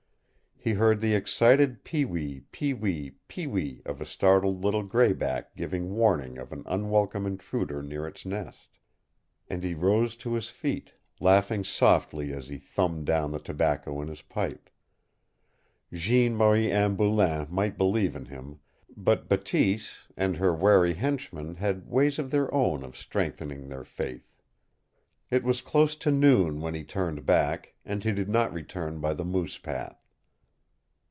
He 0.63 0.73
heard 0.73 1.01
the 1.01 1.15
excited 1.15 1.83
Pe 1.83 2.03
wee 2.03 2.41
Pe 2.51 2.73
wee 2.73 3.13
Pe 3.27 3.47
wee 3.47 3.81
of 3.83 3.99
a 3.99 4.05
startled 4.05 4.63
little 4.63 4.83
gray 4.83 5.11
back 5.11 5.55
giving 5.55 5.95
warning 5.95 6.37
of 6.37 6.51
an 6.53 6.61
unwelcome 6.67 7.25
intruder 7.25 7.81
near 7.81 8.05
its 8.05 8.27
nest. 8.27 8.77
And 9.49 9.63
he 9.63 9.73
rose 9.73 10.15
to 10.17 10.35
his 10.35 10.49
feet, 10.51 10.93
laughing 11.19 11.63
softly 11.63 12.31
as 12.31 12.45
he 12.47 12.59
thumbed 12.59 13.07
down 13.07 13.31
the 13.31 13.39
tobacco 13.39 14.03
in 14.03 14.07
his 14.07 14.21
pipe. 14.21 14.69
Jeanne 15.91 16.35
Marie 16.35 16.69
Anne 16.69 16.95
Boulain 16.95 17.49
might 17.49 17.75
believe 17.75 18.15
in 18.15 18.25
him, 18.25 18.59
but 18.95 19.27
Bateese 19.27 20.05
and 20.15 20.37
her 20.37 20.53
wary 20.53 20.93
henchmen 20.93 21.55
had 21.55 21.89
ways 21.89 22.19
of 22.19 22.29
their 22.29 22.53
own 22.53 22.83
of 22.83 22.95
strengthening 22.95 23.67
their 23.67 23.83
faith. 23.83 24.31
It 25.31 25.43
was 25.43 25.59
close 25.59 25.95
to 25.95 26.11
noon 26.11 26.61
when 26.61 26.75
he 26.75 26.83
turned 26.83 27.25
back, 27.25 27.73
and 27.83 28.03
he 28.03 28.11
did 28.11 28.29
not 28.29 28.53
return 28.53 28.99
by 28.99 29.15
the 29.15 29.25
moose 29.25 29.57
path. 29.57 29.97